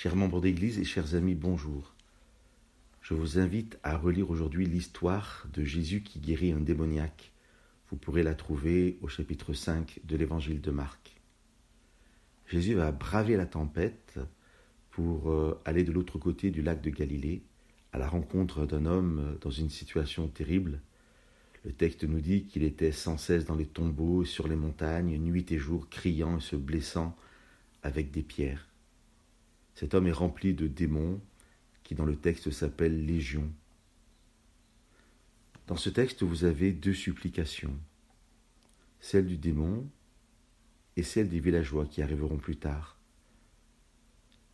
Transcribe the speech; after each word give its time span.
Chers 0.00 0.14
membres 0.14 0.40
d'Église 0.40 0.78
et 0.78 0.84
chers 0.84 1.16
amis, 1.16 1.34
bonjour. 1.34 1.92
Je 3.02 3.14
vous 3.14 3.40
invite 3.40 3.80
à 3.82 3.96
relire 3.96 4.30
aujourd'hui 4.30 4.64
l'histoire 4.64 5.44
de 5.52 5.64
Jésus 5.64 6.02
qui 6.02 6.20
guérit 6.20 6.52
un 6.52 6.60
démoniaque. 6.60 7.32
Vous 7.90 7.96
pourrez 7.96 8.22
la 8.22 8.36
trouver 8.36 8.96
au 9.02 9.08
chapitre 9.08 9.54
5 9.54 9.98
de 10.04 10.16
l'Évangile 10.16 10.60
de 10.60 10.70
Marc. 10.70 11.16
Jésus 12.46 12.74
va 12.74 12.92
braver 12.92 13.36
la 13.36 13.46
tempête 13.46 14.20
pour 14.92 15.32
euh, 15.32 15.60
aller 15.64 15.82
de 15.82 15.90
l'autre 15.90 16.16
côté 16.16 16.52
du 16.52 16.62
lac 16.62 16.80
de 16.80 16.90
Galilée 16.90 17.42
à 17.92 17.98
la 17.98 18.06
rencontre 18.06 18.66
d'un 18.66 18.86
homme 18.86 19.36
dans 19.40 19.50
une 19.50 19.68
situation 19.68 20.28
terrible. 20.28 20.80
Le 21.64 21.72
texte 21.72 22.04
nous 22.04 22.20
dit 22.20 22.44
qu'il 22.44 22.62
était 22.62 22.92
sans 22.92 23.18
cesse 23.18 23.46
dans 23.46 23.56
les 23.56 23.66
tombeaux, 23.66 24.24
sur 24.24 24.46
les 24.46 24.54
montagnes, 24.54 25.18
nuit 25.18 25.50
et 25.50 25.58
jour, 25.58 25.88
criant 25.88 26.38
et 26.38 26.40
se 26.40 26.54
blessant 26.54 27.16
avec 27.82 28.12
des 28.12 28.22
pierres. 28.22 28.67
Cet 29.78 29.94
homme 29.94 30.08
est 30.08 30.12
rempli 30.12 30.54
de 30.54 30.66
démons 30.66 31.20
qui 31.84 31.94
dans 31.94 32.04
le 32.04 32.16
texte 32.16 32.50
s'appellent 32.50 33.06
légions. 33.06 33.48
Dans 35.68 35.76
ce 35.76 35.88
texte, 35.88 36.24
vous 36.24 36.42
avez 36.42 36.72
deux 36.72 36.94
supplications, 36.94 37.78
celle 38.98 39.28
du 39.28 39.36
démon 39.36 39.88
et 40.96 41.04
celle 41.04 41.28
des 41.28 41.38
villageois 41.38 41.86
qui 41.86 42.02
arriveront 42.02 42.38
plus 42.38 42.56
tard. 42.56 42.98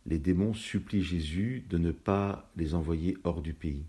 Les 0.05 0.19
démons 0.19 0.53
supplient 0.53 1.01
Jésus 1.01 1.65
de 1.69 1.79
ne 1.79 1.89
pas 1.89 2.51
les 2.55 2.75
envoyer 2.75 3.17
hors 3.23 3.41
du 3.41 3.55
pays. 3.55 3.87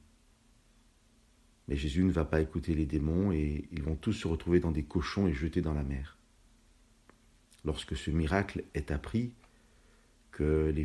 Mais 1.68 1.76
Jésus 1.76 2.02
ne 2.04 2.12
va 2.12 2.24
pas 2.24 2.40
écouter 2.40 2.74
les 2.74 2.86
démons 2.86 3.30
et 3.30 3.68
ils 3.72 3.82
vont 3.82 3.96
tous 3.96 4.14
se 4.14 4.26
retrouver 4.26 4.58
dans 4.58 4.72
des 4.72 4.84
cochons 4.84 5.26
et 5.26 5.34
jetés 5.34 5.60
dans 5.60 5.74
la 5.74 5.84
mer. 5.84 6.16
Lorsque 7.62 7.94
ce 7.94 8.10
miracle 8.10 8.64
est 8.72 8.90
appris, 8.90 9.34
que 10.36 10.70
les, 10.70 10.84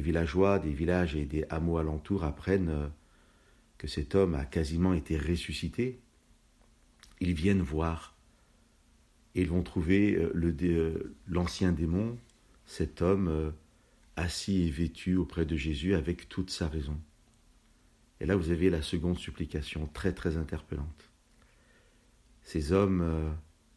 villageois 0.00 0.58
des 0.58 0.74
villages 0.74 1.16
et 1.16 1.24
des 1.24 1.46
hameaux 1.48 1.78
alentours 1.78 2.22
apprennent 2.22 2.68
euh, 2.68 2.88
que 3.78 3.86
cet 3.86 4.14
homme 4.14 4.34
a 4.34 4.44
quasiment 4.44 4.92
été 4.92 5.16
ressuscité, 5.16 5.98
ils 7.18 7.32
viennent 7.32 7.62
voir 7.62 8.14
et 9.34 9.40
ils 9.40 9.48
vont 9.48 9.62
trouver 9.62 10.16
euh, 10.16 10.54
euh, 10.64 11.16
l'ancien 11.26 11.72
démon, 11.72 12.18
cet 12.66 13.00
homme 13.00 13.54
assis 14.16 14.64
et 14.64 14.70
vêtu 14.70 15.16
auprès 15.16 15.46
de 15.46 15.56
Jésus 15.56 15.94
avec 15.94 16.28
toute 16.28 16.50
sa 16.50 16.68
raison. 16.68 17.00
Et 18.20 18.26
là, 18.26 18.36
vous 18.36 18.50
avez 18.50 18.68
la 18.68 18.82
seconde 18.82 19.18
supplication, 19.18 19.88
très 19.94 20.12
très 20.12 20.36
interpellante. 20.36 21.08
Ces 22.42 22.72
hommes 22.72 23.34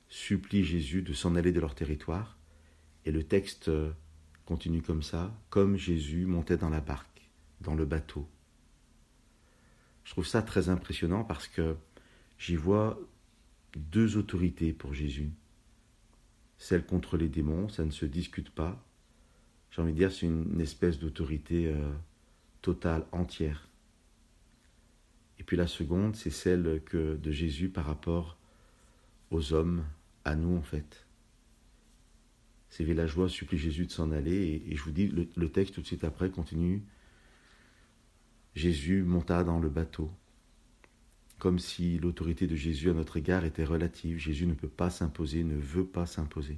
supplient 0.10 0.66
Jésus 0.66 1.02
de 1.02 1.14
s'en 1.14 1.36
aller 1.36 1.54
de 1.54 1.62
leur 1.62 1.76
territoire, 1.76 2.38
et 3.06 3.12
le 3.12 3.24
texte 3.24 3.72
continue 4.46 4.82
comme 4.82 5.04
ça, 5.04 5.34
comme 5.50 5.78
Jésus 5.78 6.26
montait 6.26 6.58
dans 6.58 6.70
la 6.70 6.82
barque, 6.82 7.30
dans 7.62 7.76
le 7.76 7.86
bateau. 7.86 8.28
Je 10.04 10.12
trouve 10.12 10.28
ça 10.28 10.42
très 10.42 10.70
impressionnant 10.70 11.24
parce 11.24 11.48
que 11.48 11.76
j'y 12.38 12.56
vois 12.56 13.00
deux 13.76 14.18
autorités 14.18 14.74
pour 14.74 14.94
Jésus. 14.94 15.32
Celle 16.58 16.86
contre 16.86 17.18
les 17.18 17.30
démons, 17.30 17.70
ça 17.70 17.86
ne 17.86 17.92
se 17.92 18.06
discute 18.06 18.50
pas. 18.50 18.86
J'ai 19.72 19.82
envie 19.82 19.94
de 19.94 19.98
dire, 19.98 20.12
c'est 20.12 20.28
une, 20.28 20.62
espèce 20.62 21.00
d'autorité 21.00 21.68
euh, 21.68 21.92
totale, 22.62 23.06
entière. 23.12 23.68
Et 25.40 25.44
puis 25.44 25.58
la 25.58 25.68
seconde, 25.68 26.16
c'est 26.16 26.30
celle 26.30 26.82
que 26.86 27.16
de 27.16 27.32
Jésus 27.32 27.70
par 27.70 27.86
rapport 27.86 28.38
aux 29.32 29.54
hommes, 29.54 29.84
à 30.26 30.36
nous 30.36 30.56
en 30.56 30.62
fait. 30.62 31.06
Ces 32.74 32.84
villageois 32.84 33.30
supplient 33.30 33.60
Jésus 33.60 33.86
de 33.86 33.92
s'en 33.92 34.12
aller, 34.12 34.64
et, 34.68 34.76
je 34.76 34.82
vous 34.82 34.90
dis, 34.90 35.08
le, 35.08 35.52
texte 35.52 35.76
tout 35.76 35.82
de 35.82 35.86
suite 35.86 36.04
après 36.04 36.32
continue. 36.32 36.82
Jésus 38.56 39.04
monta 39.04 39.44
dans 39.44 39.60
le 39.60 39.70
bateau, 39.70 40.10
comme 41.38 41.60
si 41.60 42.00
l'autorité 42.00 42.48
de 42.48 42.56
Jésus 42.56 42.90
à 42.90 42.94
notre 42.94 43.18
égard 43.18 43.46
était 43.46 43.64
relative. 43.64 44.18
Jésus 44.18 44.48
ne 44.48 44.56
peut 44.56 44.68
pas 44.68 44.90
s'imposer, 44.90 45.44
ne 45.44 45.56
veut 45.56 45.86
pas 45.86 46.08
s'imposer. 46.08 46.58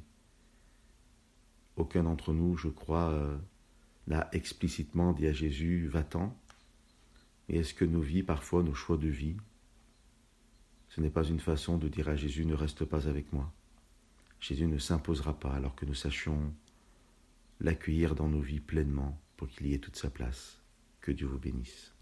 Aucun 1.75 2.03
d'entre 2.03 2.31
nous, 2.31 2.55
je 2.55 2.69
crois, 2.69 3.09
euh, 3.09 3.37
n'a 4.07 4.29
explicitement 4.31 5.11
dit 5.11 5.27
à 5.27 5.33
Jésus, 5.33 5.89
va-t'en. 5.89 6.33
Et 7.49 7.57
est-ce 7.57 7.73
que 7.73 7.83
nos 7.83 7.99
vies, 7.99 8.23
parfois 8.23 8.63
nos 8.63 8.73
choix 8.73 8.95
de 8.95 9.09
vie, 9.09 9.35
ce 10.87 11.01
n'est 11.01 11.09
pas 11.09 11.25
une 11.25 11.41
façon 11.41 11.77
de 11.77 11.89
dire 11.89 12.07
à 12.07 12.15
Jésus, 12.15 12.45
ne 12.45 12.55
reste 12.55 12.85
pas 12.85 13.09
avec 13.09 13.33
moi? 13.33 13.51
Jésus 14.39 14.67
ne 14.67 14.77
s'imposera 14.77 15.39
pas 15.39 15.53
alors 15.53 15.75
que 15.75 15.85
nous 15.85 15.93
sachions 15.93 16.53
l'accueillir 17.59 18.15
dans 18.15 18.27
nos 18.27 18.41
vies 18.41 18.59
pleinement 18.59 19.19
pour 19.37 19.47
qu'il 19.47 19.67
y 19.67 19.73
ait 19.73 19.79
toute 19.79 19.95
sa 19.95 20.09
place. 20.09 20.59
Que 21.01 21.11
Dieu 21.11 21.27
vous 21.27 21.39
bénisse. 21.39 21.93